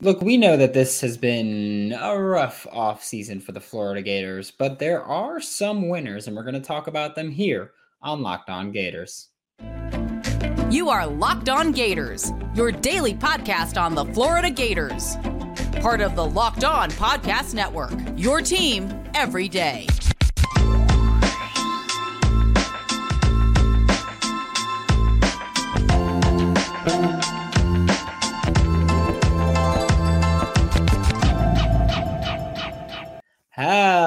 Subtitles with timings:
[0.00, 4.50] Look, we know that this has been a rough off season for the Florida Gators,
[4.50, 7.70] but there are some winners, and we're going to talk about them here
[8.02, 9.28] on Locked On Gators.
[10.68, 15.16] You are Locked On Gators, your daily podcast on the Florida Gators.
[15.80, 19.86] Part of the Locked On Podcast Network, your team every day.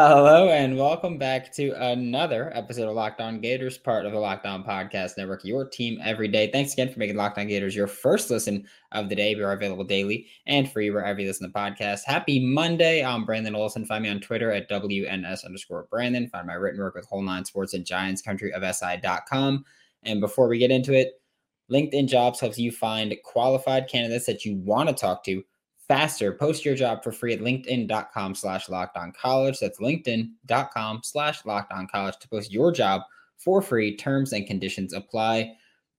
[0.09, 4.45] Hello and welcome back to another episode of Locked On Gators, part of the Locked
[4.45, 6.49] On Podcast Network, your team every day.
[6.49, 9.35] Thanks again for making Locked On Gators your first listen of the day.
[9.35, 12.05] We are available daily and free wherever you listen to podcasts.
[12.05, 13.03] Happy Monday.
[13.03, 13.85] I'm Brandon Olson.
[13.85, 16.29] Find me on Twitter at WNS underscore Brandon.
[16.29, 19.65] Find my written work with Whole Nine Sports and Giants Country of SI.com.
[20.03, 21.21] And before we get into it,
[21.69, 25.43] LinkedIn Jobs helps you find qualified candidates that you want to talk to
[25.87, 26.33] faster.
[26.33, 29.59] Post your job for free at linkedin.com slash locked on college.
[29.59, 33.01] That's linkedin.com slash locked on college to post your job
[33.37, 33.95] for free.
[33.95, 35.53] Terms and conditions apply.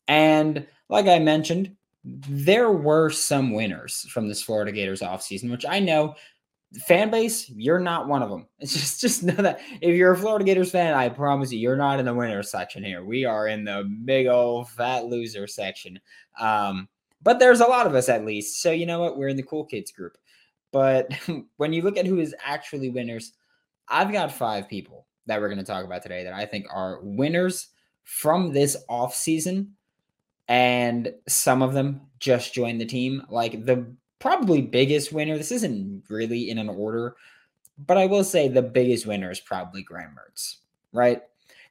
[0.06, 5.80] And like I mentioned, there were some winners from this Florida Gators offseason, which I
[5.80, 6.14] know
[6.86, 8.46] fan base, you're not one of them.
[8.58, 11.76] It's just just know that if you're a Florida Gators fan, I promise you, you're
[11.76, 13.04] not in the winner section here.
[13.04, 15.98] We are in the big old fat loser section.
[16.38, 16.88] Um,
[17.22, 18.62] but there's a lot of us at least.
[18.62, 19.16] So you know what?
[19.16, 20.16] We're in the cool kids group.
[20.72, 21.12] But
[21.56, 23.32] when you look at who is actually winners,
[23.88, 27.00] I've got five people that we're going to talk about today that I think are
[27.02, 27.68] winners
[28.04, 29.74] from this off season,
[30.48, 33.22] and some of them just joined the team.
[33.28, 33.86] Like the
[34.18, 35.36] probably biggest winner.
[35.36, 37.16] This isn't really in an order,
[37.86, 40.56] but I will say the biggest winner is probably Graham Mertz,
[40.92, 41.22] right?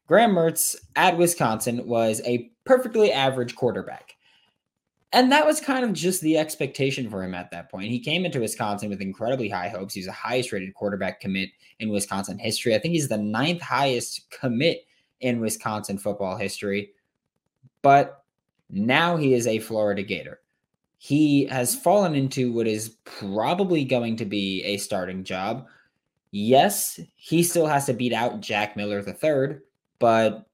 [0.08, 4.14] Graham Mertz at Wisconsin was a perfectly average quarterback.
[5.14, 7.92] And that was kind of just the expectation for him at that point.
[7.92, 9.94] He came into Wisconsin with incredibly high hopes.
[9.94, 12.76] He's the highest rated quarterback commit in Wisconsin history.
[12.76, 14.86] I think he's the ninth highest commit
[15.22, 16.92] in Wisconsin football history.
[17.82, 18.24] But
[18.70, 20.42] now he is a Florida Gator.
[20.98, 25.68] He has fallen into what is probably going to be a starting job.
[26.32, 29.60] Yes, he still has to beat out Jack Miller III,
[30.00, 30.47] but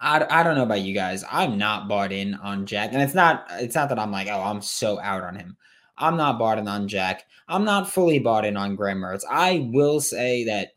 [0.00, 1.24] I, I don't know about you guys.
[1.30, 2.92] I'm not bought in on Jack.
[2.92, 5.56] And it's not it's not that I'm like, oh, I'm so out on him.
[5.96, 7.24] I'm not bought in on Jack.
[7.48, 9.24] I'm not fully bought in on Graham Mertz.
[9.28, 10.74] I will say that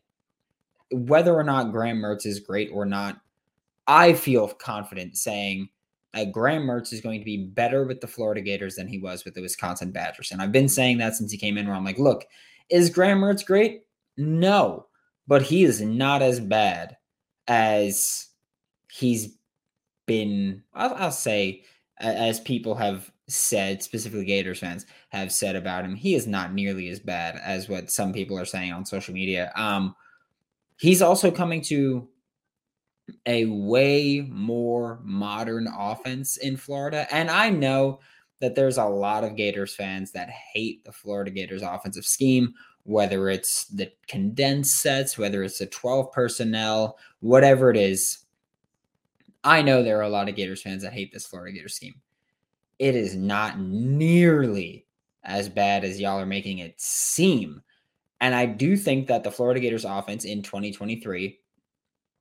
[0.90, 3.20] whether or not Graham Mertz is great or not,
[3.86, 5.68] I feel confident saying
[6.12, 9.24] that Graham Mertz is going to be better with the Florida Gators than he was
[9.24, 10.30] with the Wisconsin Badgers.
[10.30, 12.26] And I've been saying that since he came in where I'm like, look,
[12.68, 13.82] is Graham Mertz great?
[14.16, 14.86] No,
[15.26, 16.96] but he is not as bad
[17.48, 18.28] as
[18.92, 19.36] he's
[20.06, 21.64] been, I'll, I'll say,
[21.98, 26.88] as people have said, specifically Gators fans have said about him, he is not nearly
[26.88, 29.50] as bad as what some people are saying on social media.
[29.56, 29.94] Um,
[30.78, 32.06] he's also coming to
[33.24, 37.06] a way more modern offense in Florida.
[37.10, 38.00] And I know
[38.40, 42.52] that there's a lot of Gators fans that hate the Florida Gators offensive scheme,
[42.82, 48.18] whether it's the condensed sets, whether it's the 12 personnel, whatever it is.
[49.44, 51.94] I know there are a lot of Gators fans that hate this Florida Gators scheme.
[52.78, 54.86] It is not nearly
[55.24, 57.62] as bad as y'all are making it seem.
[58.20, 61.38] And I do think that the Florida Gators offense in 2023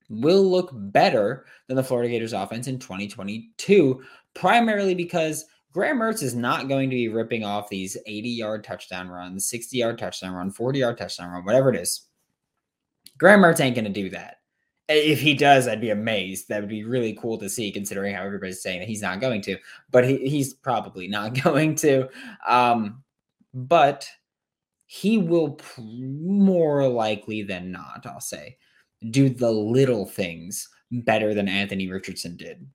[0.10, 4.02] will look better than the Florida Gators offense in 2022,
[4.34, 9.10] primarily because Graham Mertz is not going to be ripping off these 80 yard touchdown
[9.10, 12.08] runs, 60 yard touchdown run, 40 yard touchdown run, whatever it is.
[13.18, 14.41] Graham Mertz ain't going to do that
[14.88, 16.50] if he does, I'd be amazed.
[16.50, 19.42] That would be really cool to see, considering how everybody's saying that he's not going
[19.44, 19.58] to.
[19.92, 22.10] But he, he's probably not going to.
[22.48, 23.04] Um,
[23.54, 24.10] but
[24.86, 28.58] he will more likely than not, I'll say,
[29.10, 32.68] do the little things better than Anthony Richardson did.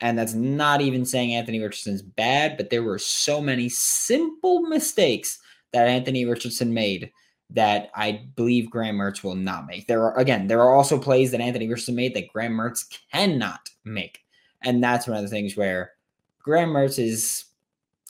[0.00, 5.38] And that's not even saying Anthony Richardson's bad, but there were so many simple mistakes
[5.72, 7.12] that Anthony Richardson made
[7.52, 9.86] that I believe Graham Mertz will not make.
[9.86, 13.70] There are again, there are also plays that Anthony Richardson made that Graham Mertz cannot
[13.84, 14.20] make.
[14.62, 15.92] And that's one of the things where
[16.42, 17.46] Graham Mertz is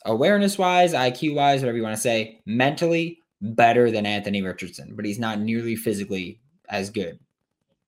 [0.04, 5.04] awareness wise, IQ wise, whatever you want to say, mentally better than Anthony Richardson, but
[5.04, 7.18] he's not nearly physically as good.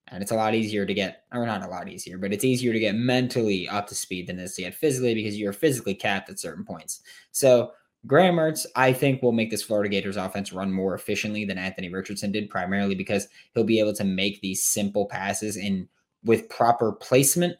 [0.08, 2.72] And it's a lot easier to get, or not a lot easier, but it's easier
[2.72, 5.94] to get mentally up to speed than it is to get physically because you're physically
[5.94, 7.00] capped at certain points.
[7.30, 7.72] So
[8.06, 11.88] Graham Mertz, I think, will make this Florida Gators offense run more efficiently than Anthony
[11.88, 15.88] Richardson did, primarily because he'll be able to make these simple passes in
[16.24, 17.56] with proper placement.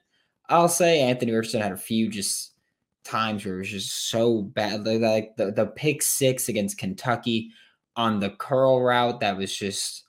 [0.48, 2.52] I'll say Anthony Richardson had a few just
[3.04, 4.84] times where it was just so bad.
[4.86, 7.50] Like the, the pick six against Kentucky
[7.96, 10.04] on the curl route that was just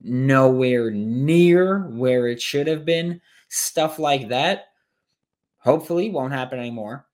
[0.00, 3.20] nowhere near where it should have been.
[3.48, 4.68] Stuff like that.
[5.58, 7.06] Hopefully won't happen anymore.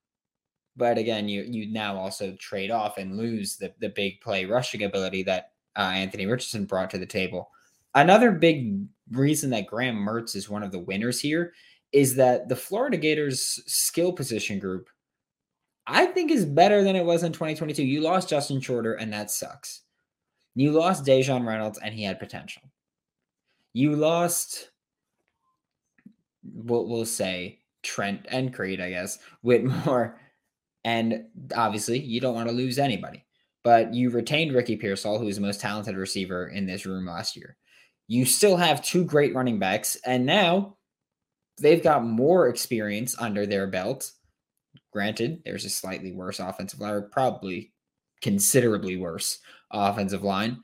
[0.77, 4.83] But again, you you now also trade off and lose the, the big play rushing
[4.83, 7.49] ability that uh, Anthony Richardson brought to the table.
[7.95, 11.53] Another big reason that Graham Mertz is one of the winners here
[11.91, 14.89] is that the Florida Gators skill position group,
[15.87, 17.83] I think, is better than it was in 2022.
[17.83, 19.81] You lost Justin Shorter, and that sucks.
[20.55, 22.61] You lost Daejon Reynolds, and he had potential.
[23.73, 24.69] You lost,
[26.43, 30.19] we'll, we'll say, Trent and Creed, I guess, Whittemore.
[30.83, 33.25] And obviously, you don't want to lose anybody.
[33.63, 37.35] But you retained Ricky Pearsall, who is the most talented receiver in this room last
[37.35, 37.57] year.
[38.07, 40.77] You still have two great running backs, and now
[41.61, 44.11] they've got more experience under their belt.
[44.91, 47.73] Granted, there's a slightly worse offensive line, probably
[48.21, 49.39] considerably worse
[49.71, 50.61] offensive line,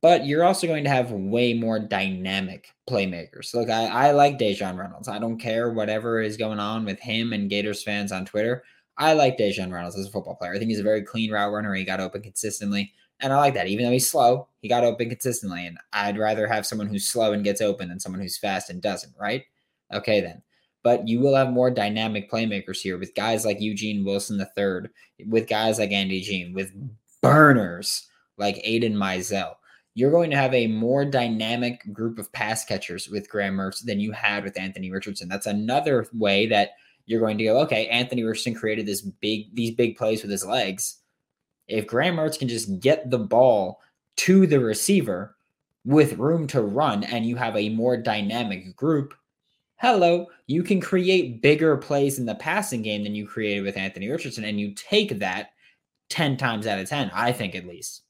[0.00, 3.54] but you're also going to have way more dynamic playmakers.
[3.54, 5.08] Look, I, I like Daejon Reynolds.
[5.08, 8.62] I don't care whatever is going on with him and Gators fans on Twitter.
[8.98, 10.52] I like Daejon Reynolds as a football player.
[10.52, 11.72] I think he's a very clean route runner.
[11.74, 12.92] He got open consistently.
[13.20, 13.68] And I like that.
[13.68, 15.66] Even though he's slow, he got open consistently.
[15.66, 18.82] And I'd rather have someone who's slow and gets open than someone who's fast and
[18.82, 19.44] doesn't, right?
[19.92, 20.42] Okay, then.
[20.82, 24.90] But you will have more dynamic playmakers here with guys like Eugene Wilson III,
[25.26, 26.72] with guys like Andy Jean, with
[27.20, 29.54] burners like Aidan Mizell.
[29.94, 33.98] You're going to have a more dynamic group of pass catchers with Graham Mertz than
[33.98, 35.28] you had with Anthony Richardson.
[35.28, 36.70] That's another way that
[37.08, 40.44] you're going to go, okay, Anthony Richardson created this big these big plays with his
[40.44, 40.98] legs.
[41.66, 43.80] If Graham Mertz can just get the ball
[44.16, 45.34] to the receiver
[45.86, 49.14] with room to run and you have a more dynamic group,
[49.76, 54.10] hello, you can create bigger plays in the passing game than you created with Anthony
[54.10, 54.44] Richardson.
[54.44, 55.52] And you take that
[56.10, 58.02] 10 times out of 10, I think at least.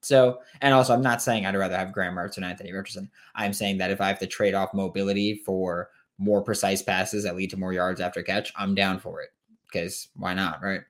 [0.00, 3.10] So, and also, I'm not saying I'd rather have Graham Mertz and Anthony Richardson.
[3.34, 7.36] I'm saying that if I have to trade off mobility for more precise passes that
[7.36, 9.30] lead to more yards after catch, I'm down for it
[9.70, 10.80] because why not, right?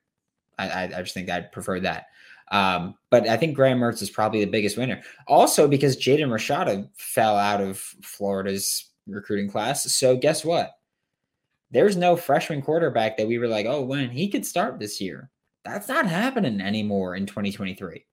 [0.58, 2.06] I, I, I just think I'd prefer that.
[2.50, 5.02] Um, but I think Graham Mertz is probably the biggest winner.
[5.26, 9.92] Also, because Jaden Rashada fell out of Florida's recruiting class.
[9.92, 10.72] So guess what?
[11.70, 15.30] There's no freshman quarterback that we were like, oh, when he could start this year.
[15.64, 18.06] That's not happening anymore in 2023.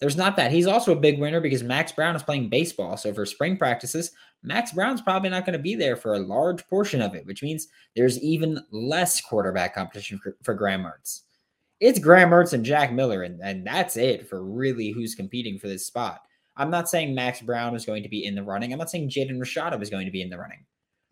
[0.00, 0.50] There's not that.
[0.50, 2.96] He's also a big winner because Max Brown is playing baseball.
[2.96, 6.66] So for spring practices, Max Brown's probably not going to be there for a large
[6.68, 11.22] portion of it, which means there's even less quarterback competition for, for Graham Mertz.
[11.80, 15.68] It's Graham Mertz and Jack Miller, and, and that's it for really who's competing for
[15.68, 16.22] this spot.
[16.56, 18.72] I'm not saying Max Brown is going to be in the running.
[18.72, 20.64] I'm not saying Jaden Rashada is going to be in the running.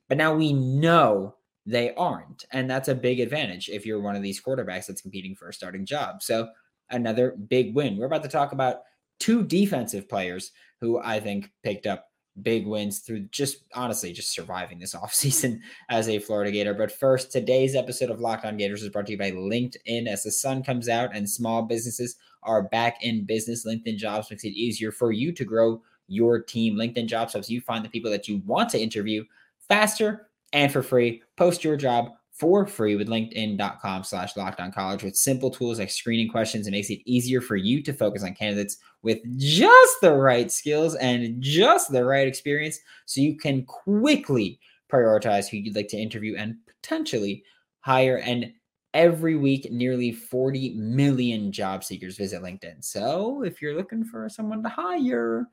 [0.08, 2.44] But now we know they aren't.
[2.52, 5.54] And that's a big advantage if you're one of these quarterbacks that's competing for a
[5.54, 6.22] starting job.
[6.22, 6.48] So
[6.90, 7.96] another big win.
[7.96, 8.80] We're about to talk about
[9.20, 12.07] two defensive players who I think picked up
[12.42, 16.74] big wins through just honestly just surviving this offseason as a Florida Gator.
[16.74, 20.06] But first, today's episode of Locked On Gators is brought to you by LinkedIn.
[20.06, 24.44] As the sun comes out and small businesses are back in business, LinkedIn Jobs makes
[24.44, 26.76] it easier for you to grow your team.
[26.76, 29.24] LinkedIn Jobs helps you find the people that you want to interview
[29.68, 31.22] faster and for free.
[31.36, 35.90] Post your job for free with linkedin.com slash locked on college with simple tools like
[35.90, 36.66] screening questions.
[36.66, 40.94] It makes it easier for you to focus on candidates with just the right skills
[40.96, 46.36] and just the right experience so you can quickly prioritize who you'd like to interview
[46.36, 47.42] and potentially
[47.80, 48.18] hire.
[48.18, 48.52] And
[48.94, 52.84] every week, nearly 40 million job seekers visit LinkedIn.
[52.84, 55.46] So if you're looking for someone to hire,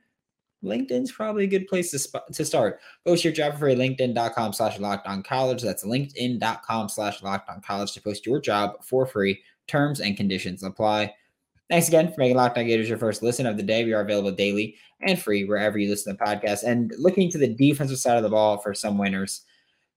[0.66, 2.80] LinkedIn's probably a good place to, sp- to start.
[3.06, 5.62] Post your job for free LinkedIn.com slash locked on college.
[5.62, 9.42] That's LinkedIn.com slash locked on college to post your job for free.
[9.68, 11.14] Terms and conditions apply.
[11.70, 13.84] Thanks again for making Locked On Gators your first listen of the day.
[13.84, 16.64] We are available daily and free wherever you listen to podcasts.
[16.64, 19.42] And looking to the defensive side of the ball for some winners,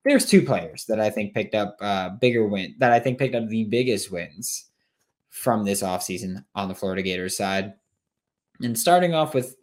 [0.04, 3.34] there's two players that I think picked up uh, bigger win that I think picked
[3.34, 4.66] up the biggest wins
[5.28, 7.75] from this offseason on the Florida Gators side.
[8.62, 9.56] And starting off with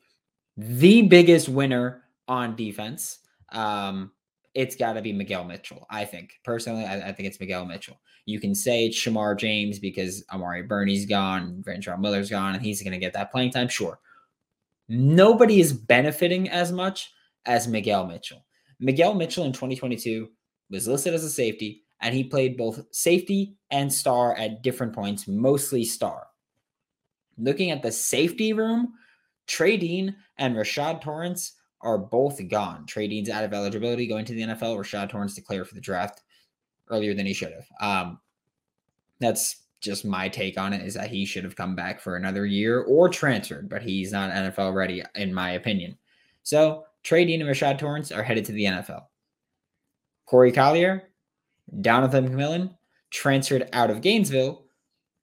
[0.57, 3.19] the biggest winner on defense.
[3.51, 4.11] Um,
[4.53, 5.85] it's got to be Miguel Mitchell.
[5.89, 7.99] I think personally, I, I, think it's Miguel Mitchell.
[8.25, 12.81] You can say it's Shemar James because Amari Burney's gone, Ventrell Miller's gone, and he's
[12.81, 13.67] going to get that playing time.
[13.67, 13.99] Sure.
[14.87, 17.11] Nobody is benefiting as much
[17.45, 18.45] as Miguel Mitchell.
[18.79, 20.29] Miguel Mitchell in 2022
[20.69, 25.27] was listed as a safety, and he played both safety and star at different points,
[25.27, 26.27] mostly star.
[27.37, 28.93] Looking at the safety room,
[29.47, 32.85] Trey Dean and Rashad Torrence are both gone.
[32.85, 34.77] Trey Dean's out of eligibility going to the NFL.
[34.77, 36.23] Rashad Torrence declared for the draft
[36.89, 37.67] earlier than he should have.
[37.79, 38.19] Um,
[39.19, 42.45] That's just my take on it is that he should have come back for another
[42.45, 45.95] year or transferred, but he's not NFL ready, in my opinion.
[46.41, 49.03] So Trey Dean and Rashad Torrence are headed to the NFL.
[50.25, 51.09] Corey Collier,
[51.81, 52.75] Donovan McMillon
[53.11, 54.64] transferred out of Gainesville,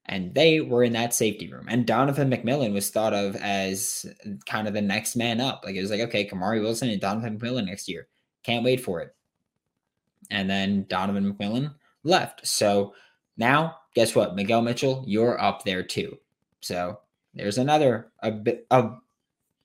[0.07, 1.67] and they were in that safety room.
[1.69, 4.07] And Donovan McMillon was thought of as
[4.47, 5.63] kind of the next man up.
[5.65, 8.09] Like it was like, okay, Kamari Wilson and Donovan McMillon next year.
[8.43, 9.15] Can't wait for it.
[10.31, 12.47] And then Donovan McMillon left.
[12.47, 12.95] So
[13.37, 14.35] now, guess what?
[14.35, 16.19] Miguel Mitchell, you're up there too.
[16.61, 16.99] So
[17.35, 18.99] there's another a bit of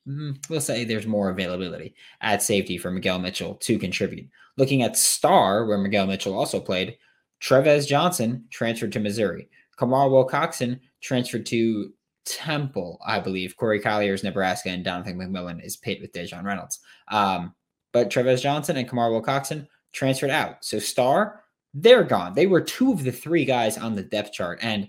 [0.06, 4.28] mm, we'll say there's more availability at safety for Miguel Mitchell to contribute.
[4.56, 6.96] Looking at star, where Miguel Mitchell also played,
[7.40, 9.48] Trevez Johnson transferred to Missouri.
[9.78, 11.92] Kamar Wilcoxon transferred to
[12.24, 13.56] Temple, I believe.
[13.56, 16.80] Corey Collier is Nebraska, and Donovan McMillon is paid with Daejon Reynolds.
[17.10, 17.54] Um,
[17.92, 20.64] but Trevez Johnson and Kamar Wilcoxon transferred out.
[20.64, 21.42] So Star,
[21.72, 22.34] they're gone.
[22.34, 24.58] They were two of the three guys on the depth chart.
[24.62, 24.88] And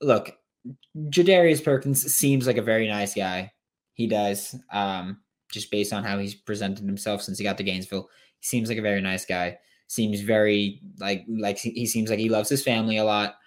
[0.00, 0.30] look,
[0.96, 3.52] Jadarius Perkins seems like a very nice guy.
[3.94, 4.54] He does.
[4.72, 5.20] Um,
[5.50, 8.08] just based on how he's presented himself since he got to Gainesville.
[8.40, 9.58] He seems like a very nice guy.
[9.86, 13.37] Seems very like like he seems like he loves his family a lot.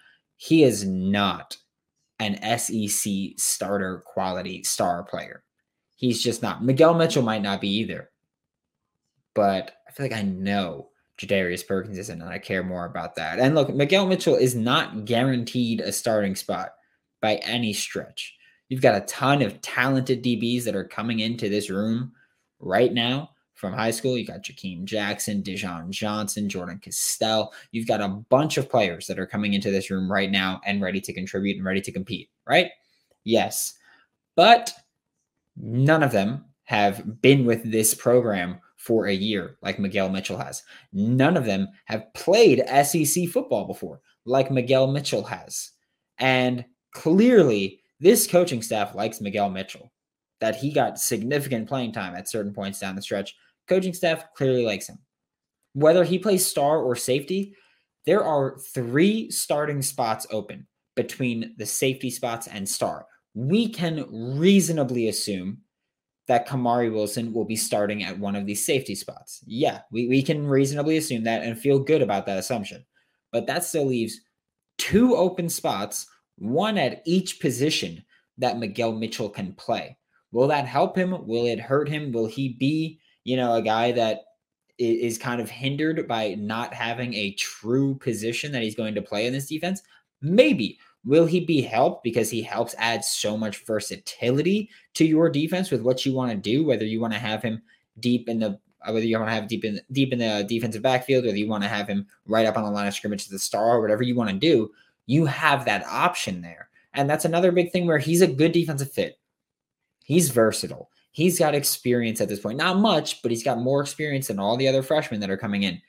[0.44, 1.56] He is not
[2.18, 5.44] an SEC starter quality star player.
[5.94, 6.64] He's just not.
[6.64, 8.10] Miguel Mitchell might not be either.
[9.36, 13.38] But I feel like I know Jadarius Perkins isn't, and I care more about that.
[13.38, 16.70] And look, Miguel Mitchell is not guaranteed a starting spot
[17.20, 18.34] by any stretch.
[18.68, 22.10] You've got a ton of talented DBs that are coming into this room
[22.58, 23.30] right now
[23.62, 24.18] from high school.
[24.18, 27.54] You got Jakeem Jackson, Dijon Johnson, Jordan Castell.
[27.70, 30.82] You've got a bunch of players that are coming into this room right now and
[30.82, 32.70] ready to contribute and ready to compete, right?
[33.22, 33.74] Yes.
[34.34, 34.72] But
[35.56, 40.64] none of them have been with this program for a year like Miguel Mitchell has.
[40.92, 45.70] None of them have played SEC football before like Miguel Mitchell has.
[46.18, 49.92] And clearly, this coaching staff likes Miguel Mitchell,
[50.40, 53.36] that he got significant playing time at certain points down the stretch.
[53.68, 54.98] Coaching staff clearly likes him.
[55.74, 57.54] Whether he plays star or safety,
[58.04, 60.66] there are three starting spots open
[60.96, 63.06] between the safety spots and star.
[63.34, 65.58] We can reasonably assume
[66.28, 69.42] that Kamari Wilson will be starting at one of these safety spots.
[69.46, 72.84] Yeah, we, we can reasonably assume that and feel good about that assumption.
[73.32, 74.20] But that still leaves
[74.78, 78.04] two open spots, one at each position
[78.38, 79.96] that Miguel Mitchell can play.
[80.30, 81.26] Will that help him?
[81.26, 82.12] Will it hurt him?
[82.12, 84.24] Will he be, you know, a guy that
[84.78, 89.26] is kind of hindered by not having a true position that he's going to play
[89.26, 89.82] in this defense?
[90.20, 90.78] Maybe.
[91.04, 95.82] Will he be helped because he helps add so much versatility to your defense with
[95.82, 96.64] what you want to do?
[96.64, 97.60] Whether you want to have him
[97.98, 101.24] deep in the whether you want to have deep in deep in the defensive backfield,
[101.24, 103.38] whether you want to have him right up on the line of scrimmage as the
[103.38, 104.70] star, whatever you want to do,
[105.06, 106.68] you have that option there.
[106.94, 109.18] And that's another big thing where he's a good defensive fit.
[110.04, 110.90] He's versatile.
[111.12, 112.58] He's got experience at this point.
[112.58, 115.62] Not much, but he's got more experience than all the other freshmen that are coming
[115.62, 115.80] in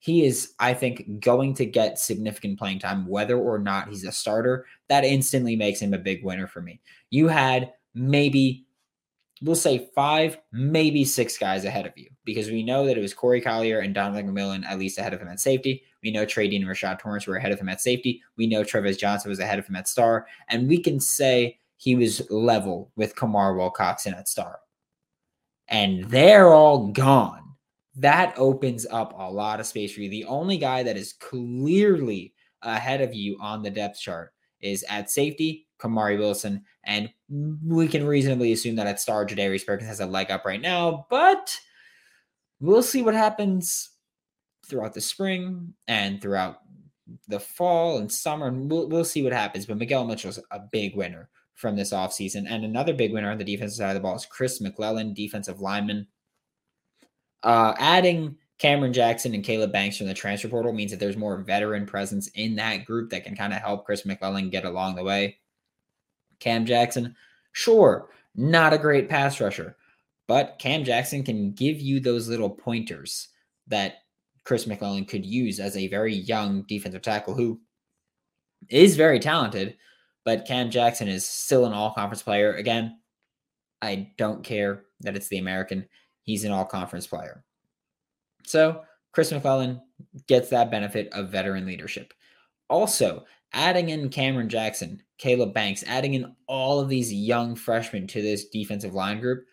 [0.00, 4.10] he is, I think, going to get significant playing time, whether or not he's a
[4.10, 4.66] starter.
[4.88, 6.80] That instantly makes him a big winner for me.
[7.10, 8.66] You had maybe,
[9.42, 13.12] we'll say five, maybe six guys ahead of you because we know that it was
[13.12, 15.82] Corey Collier and Donovan McMillon at least ahead of him at safety.
[16.02, 18.22] We know Trey Dean and Rashad Torrence were ahead of him at safety.
[18.38, 20.26] We know Trevez Johnson was ahead of him at star.
[20.48, 24.60] And we can say he was level with Kamar Wilcoxon at star.
[25.70, 27.40] And they're all gone
[28.00, 30.08] that opens up a lot of space for you.
[30.08, 35.10] The only guy that is clearly ahead of you on the depth chart is at
[35.10, 36.64] safety, Kamari Wilson.
[36.84, 40.60] And we can reasonably assume that at star, Jadarius Perkins has a leg up right
[40.60, 41.58] now, but
[42.60, 43.90] we'll see what happens
[44.66, 46.58] throughout the spring and throughout
[47.28, 48.46] the fall and summer.
[48.46, 49.66] And we'll, we'll see what happens.
[49.66, 51.28] But Miguel Mitchell's a big winner
[51.60, 52.46] from this offseason.
[52.48, 55.60] And another big winner on the defensive side of the ball is Chris McClellan, defensive
[55.60, 56.06] lineman.
[57.42, 61.38] Uh, adding Cameron Jackson and Caleb Banks from the transfer portal means that there's more
[61.38, 65.04] veteran presence in that group that can kind of help Chris McClellan get along the
[65.04, 65.38] way.
[66.38, 67.14] Cam Jackson,
[67.52, 69.76] sure, not a great pass rusher,
[70.26, 73.28] but Cam Jackson can give you those little pointers
[73.66, 73.98] that
[74.44, 77.60] Chris McClellan could use as a very young defensive tackle who
[78.68, 79.76] is very talented,
[80.24, 82.54] but Cam Jackson is still an all conference player.
[82.54, 82.98] Again,
[83.82, 85.86] I don't care that it's the American
[86.22, 87.44] he's an all conference player.
[88.44, 89.80] So Chris McClellan
[90.28, 92.12] gets that benefit of veteran leadership.
[92.68, 98.22] Also, adding in Cameron Jackson, Caleb Banks, adding in all of these young freshmen to
[98.22, 99.44] this defensive line group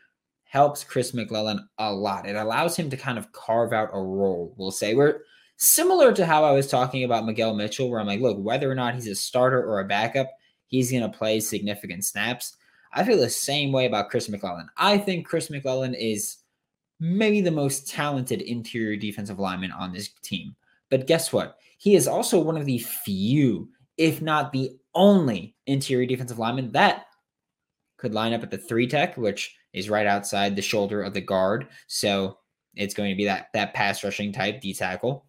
[0.43, 2.27] helps Chris McClellan a lot.
[2.27, 5.21] It allows him to kind of carve out a role, we'll say, We're
[5.59, 8.75] Similar to how I was talking about Miguel Mitchell, where I'm like, look, whether or
[8.75, 10.29] not he's a starter or a backup,
[10.67, 12.55] he's going to play significant snaps.
[12.93, 14.69] I feel the same way about Chris McClellan.
[14.77, 16.37] I think Chris McClellan is
[16.99, 20.55] maybe the most talented interior defensive lineman on this team.
[20.89, 21.57] But guess what?
[21.77, 27.05] He is also one of the few, if not the only interior defensive lineman that
[27.97, 31.21] could line up at the three tech, which is right outside the shoulder of the
[31.21, 31.67] guard.
[31.87, 32.37] So
[32.75, 35.25] it's going to be that that pass rushing type D tackle,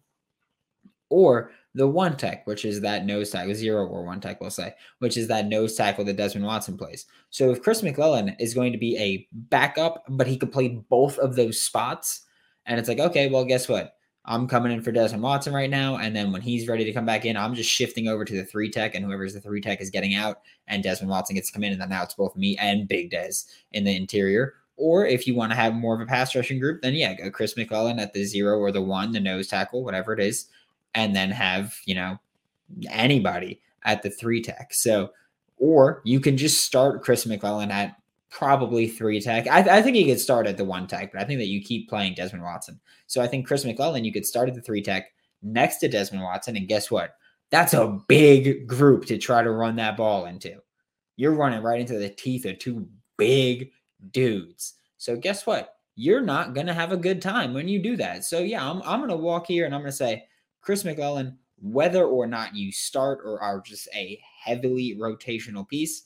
[1.09, 4.73] or the one tech, which is that nose tackle, zero or one tech, we'll say,
[4.99, 7.05] which is that nose tackle that Desmond Watson plays.
[7.29, 11.17] So if Chris McClellan is going to be a backup, but he could play both
[11.19, 12.25] of those spots,
[12.65, 13.95] and it's like, okay, well, guess what?
[14.25, 15.95] I'm coming in for Desmond Watson right now.
[15.95, 18.43] And then when he's ready to come back in, I'm just shifting over to the
[18.43, 21.53] three tech, and whoever's the three tech is getting out, and Desmond Watson gets to
[21.53, 21.71] come in.
[21.71, 24.55] And then now it's both me and Big Des in the interior.
[24.75, 27.31] Or if you want to have more of a pass rushing group, then yeah, go
[27.31, 30.47] Chris McClellan at the zero or the one, the nose tackle, whatever it is,
[30.95, 32.19] and then have, you know,
[32.89, 34.73] anybody at the three tech.
[34.73, 35.11] So,
[35.57, 37.95] or you can just start Chris McClellan at
[38.29, 39.47] probably three tech.
[39.47, 41.61] I, I, think he could start at the one tech, but I think that you
[41.61, 42.79] keep playing Desmond Watson.
[43.07, 46.23] So I think Chris McClellan, you could start at the three tech next to Desmond
[46.23, 46.55] Watson.
[46.55, 47.15] And guess what?
[47.49, 50.61] That's a big group to try to run that ball into.
[51.15, 53.71] You're running right into the teeth of two big
[54.11, 54.75] dudes.
[54.97, 55.75] So guess what?
[55.95, 58.23] You're not going to have a good time when you do that.
[58.23, 60.25] So yeah, I'm, I'm going to walk here and I'm going to say,
[60.61, 66.03] Chris McClellan, whether or not you start or are just a heavily rotational piece,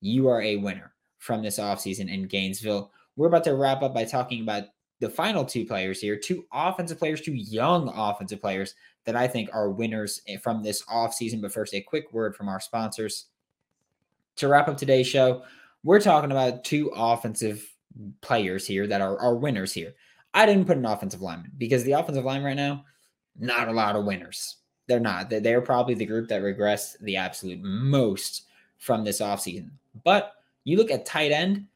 [0.00, 2.90] you are a winner from this offseason in Gainesville.
[3.16, 4.64] We're about to wrap up by talking about
[5.00, 9.50] the final two players here, two offensive players, two young offensive players that I think
[9.52, 11.42] are winners eh, from this offseason.
[11.42, 13.26] But first, a quick word from our sponsors.
[14.36, 15.42] To wrap up today's show,
[15.82, 17.68] we're talking about two offensive
[18.20, 19.94] players here that are, are winners here.
[20.34, 22.84] I didn't put an offensive lineman because the offensive line right now,
[23.38, 24.56] not a lot of winners.
[24.88, 25.30] They're not.
[25.30, 28.46] They're probably the group that regressed the absolute most
[28.78, 29.70] from this offseason.
[30.04, 30.34] But
[30.64, 31.66] you look at tight end,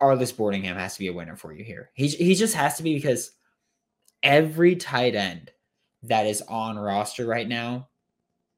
[0.00, 1.90] Arlis Boardingham has to be a winner for you here.
[1.94, 3.32] He, he just has to be because
[4.22, 5.50] every tight end
[6.02, 7.88] that is on roster right now,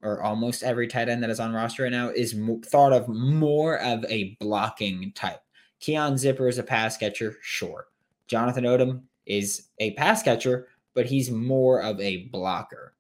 [0.03, 3.79] or almost every tight end that is on roster right now, is thought of more
[3.81, 5.41] of a blocking type.
[5.81, 7.87] Keon Zipper is a pass catcher, sure.
[8.27, 12.95] Jonathan Odom is a pass catcher, but he's more of a blocker.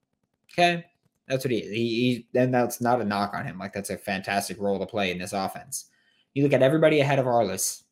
[0.52, 0.84] Okay.
[1.28, 1.70] That's what he is.
[1.70, 3.58] He, he and that's not a knock on him.
[3.58, 5.86] Like that's a fantastic role to play in this offense.
[6.34, 7.84] You look at everybody ahead of Arlis,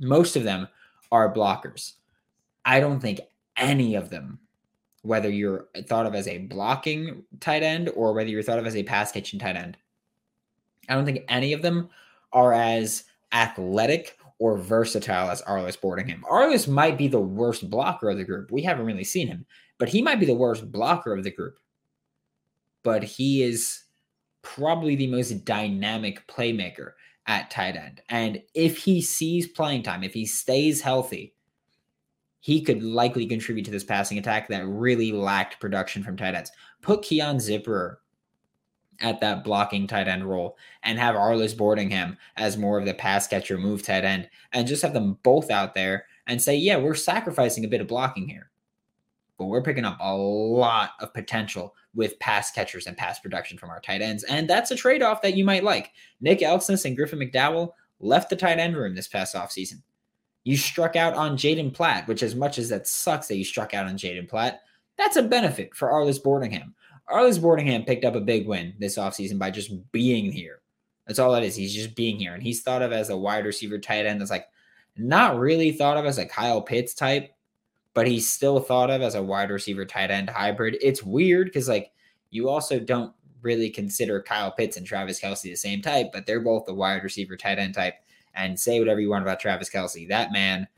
[0.00, 0.68] most of them
[1.12, 1.94] are blockers.
[2.64, 3.20] I don't think
[3.56, 4.38] any of them,
[5.02, 8.76] whether you're thought of as a blocking tight end or whether you're thought of as
[8.76, 9.76] a pass catching tight end,
[10.88, 11.88] I don't think any of them
[12.32, 16.22] are as athletic or versatile as Arlis Boardingham.
[16.22, 18.50] Arlis might be the worst blocker of the group.
[18.50, 19.44] We haven't really seen him,
[19.78, 21.58] but he might be the worst blocker of the group.
[22.82, 23.84] But he is
[24.40, 26.92] probably the most dynamic playmaker
[27.26, 28.00] at tight end.
[28.08, 31.34] And if he sees playing time, if he stays healthy,
[32.40, 36.50] he could likely contribute to this passing attack that really lacked production from tight ends.
[36.80, 38.00] Put Keon Zipper
[39.00, 43.26] at that blocking tight end role and have Arlis Boardingham as more of the pass
[43.26, 46.94] catcher move tight end and just have them both out there and say, yeah, we're
[46.94, 48.50] sacrificing a bit of blocking here,
[49.38, 53.70] but we're picking up a lot of potential with pass catchers and pass production from
[53.70, 54.22] our tight ends.
[54.24, 55.90] And that's a trade off that you might like.
[56.20, 59.82] Nick Elksnis and Griffin McDowell left the tight end room this past offseason.
[60.44, 63.74] You struck out on Jaden Platt, which, as much as that sucks that you struck
[63.74, 64.60] out on Jaden Platt,
[64.96, 66.72] that's a benefit for Arlis Boardingham.
[67.10, 70.60] Arlis Boardingham picked up a big win this offseason by just being here.
[71.06, 71.56] That's all that is.
[71.56, 72.34] He's just being here.
[72.34, 74.46] And he's thought of as a wide receiver tight end that's like
[74.96, 77.34] not really thought of as a Kyle Pitts type,
[77.94, 80.76] but he's still thought of as a wide receiver tight end hybrid.
[80.80, 81.90] It's weird because like
[82.30, 86.40] you also don't really consider Kyle Pitts and Travis Kelce the same type, but they're
[86.40, 87.94] both the wide receiver tight end type.
[88.34, 90.08] And say whatever you want about Travis Kelce.
[90.08, 90.68] that man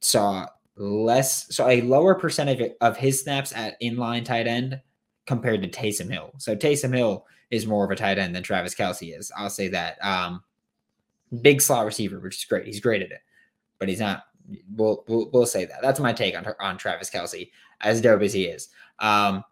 [0.00, 4.80] saw less, so a lower percentage of his snaps at inline tight end
[5.26, 6.32] compared to Taysom Hill.
[6.38, 9.30] So Taysom Hill is more of a tight end than Travis Kelce is.
[9.36, 10.04] I'll say that.
[10.04, 10.42] Um,
[11.42, 12.66] big slot receiver, which is great.
[12.66, 13.20] He's great at it,
[13.78, 14.24] but he's not
[14.76, 15.82] We'll, we'll, we'll say that.
[15.82, 18.68] That's my take on on Travis Kelce, as dope as he is.
[18.98, 19.44] Um,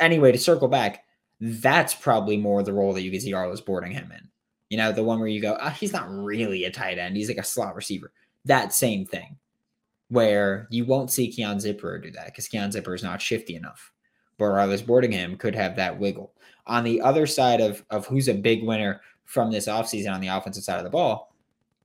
[0.00, 1.04] anyway, to circle back,
[1.40, 4.28] that's probably more the role that you can see Arlis Boardingham in.
[4.70, 7.28] You know, the one where you go, oh, he's not really a tight end; he's
[7.28, 8.12] like a slot receiver.
[8.44, 9.36] That same thing,
[10.08, 13.92] where you won't see Keon Zipper do that because Keon Zipper is not shifty enough.
[14.38, 16.32] But Arlis Boardingham could have that wiggle.
[16.66, 20.28] On the other side of of who's a big winner from this offseason on the
[20.28, 21.34] offensive side of the ball,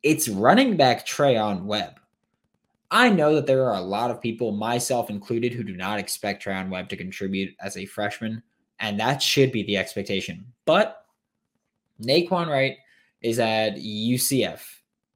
[0.04, 2.00] it's running back Treyaun Webb.
[2.90, 6.44] I know that there are a lot of people, myself included, who do not expect
[6.44, 8.44] Treyaun Webb to contribute as a freshman,
[8.80, 10.46] and that should be the expectation.
[10.66, 11.06] But
[12.02, 12.78] Nay'Quan Wright
[13.22, 14.62] is at UCF,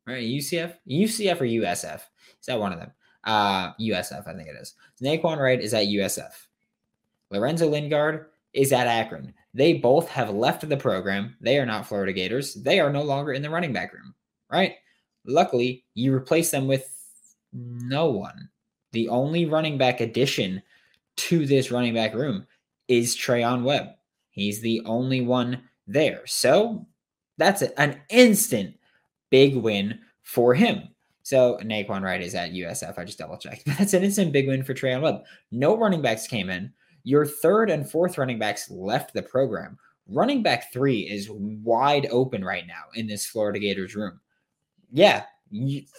[0.08, 0.24] right?
[0.24, 2.02] UCF, UCF or USF?
[2.40, 2.92] Is that one of them?
[3.26, 4.76] Uh, USF, I think it is.
[5.02, 6.45] Nay'Quan Wright is at USF.
[7.36, 9.34] Lorenzo Lingard is at Akron.
[9.54, 11.36] They both have left the program.
[11.42, 12.56] They are not Florida Gators.
[12.56, 14.14] They are no longer in the running back room,
[14.52, 14.76] right?
[15.26, 16.90] Luckily, you replace them with
[17.54, 18.50] no one.
[18.92, 20.62] The only running back addition
[21.18, 22.46] to this running back room
[22.88, 23.88] is Treyaun Webb.
[24.32, 26.22] He's the only one there.
[26.26, 26.86] So
[27.38, 28.76] that's an instant
[29.30, 30.90] big win for him.
[31.24, 33.00] So Nay'Quan Wright is at USF.
[33.00, 33.66] I just double checked.
[33.80, 35.24] That's an instant big win for Treyaun Webb.
[35.52, 36.72] No running backs came in.
[37.06, 39.78] Your third and fourth running backs left the program.
[40.08, 44.20] Running back three is wide open right now in this Florida Gators room.
[44.92, 45.24] Yeah,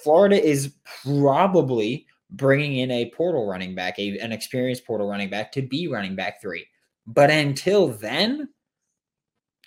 [0.02, 5.52] Florida is probably bringing in a portal running back, a, an experienced portal running back
[5.52, 6.66] to be running back three.
[7.06, 8.48] But until then,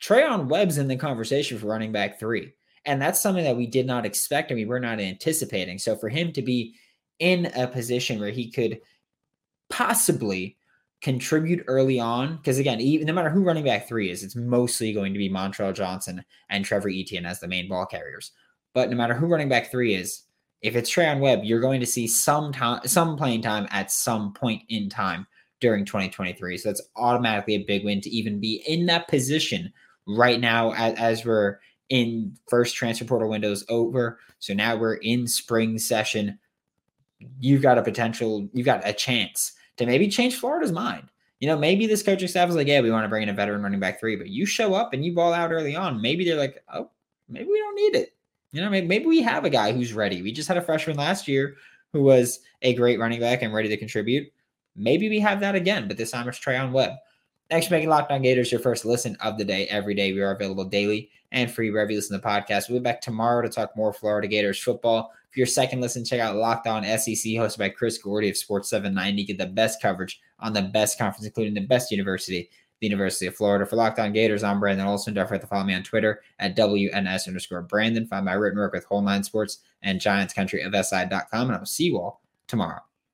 [0.02, 2.54] Treyaun Webb's in the conversation for running back three.
[2.86, 5.78] And that's something that we did not expect and we were not anticipating.
[5.80, 6.76] So for him to be
[7.20, 8.80] in a position where he could
[9.70, 10.58] possibly
[11.02, 14.94] contribute early on, because again, even, no matter who running back three is, it's mostly
[14.94, 18.32] going to be Montrell Johnson and Trevor Etienne as the main ball carriers.
[18.74, 20.24] But no matter who running back three is,
[20.62, 24.34] if it's Treyaun Webb, you're going to see some time, some playing time at some
[24.34, 25.26] point in time
[25.62, 26.58] during 2023.
[26.58, 29.72] So that's automatically a big win to even be in that position
[30.06, 31.60] right now as, as we're
[31.90, 34.20] in first transfer portal windows over.
[34.40, 36.38] So now we're in spring session.
[37.40, 41.10] You've got a potential, you've got a chance to maybe change Florida's mind.
[41.40, 43.34] You know, maybe this coaching staff is like, yeah, we want to bring in a
[43.34, 46.02] veteran running back three, but you show up and you ball out early on.
[46.02, 46.90] Maybe they're like, oh,
[47.30, 48.14] maybe we don't need it.
[48.52, 50.22] You know, maybe, maybe we have a guy who's ready.
[50.22, 51.56] We just had a freshman last year
[51.94, 54.28] who was a great running back and ready to contribute.
[54.76, 56.94] Maybe we have that again, but this time it's Treyaun Webb.
[57.50, 60.14] Thanks for making Locked On Gators your first listen of the day every day.
[60.14, 62.70] We are available daily and free wherever you listen to the podcast.
[62.70, 65.12] We'll be back tomorrow to talk more Florida Gators football.
[65.32, 68.70] For your second listen, check out Locked On SEC, hosted by Chris Gordy of Sports
[68.70, 69.26] 790.
[69.26, 73.36] Get the best coverage on the best conference, including the best university, the University of
[73.36, 73.66] Florida.
[73.66, 75.16] For Locked On Gators, I'm Brandon Olson.
[75.16, 78.06] Don't forget to follow me on Twitter at WNS underscore Brandon.
[78.06, 81.48] Find my written work with Whole Nine Sports and Giants Country of SI.com.
[81.48, 82.82] And I will see you all tomorrow.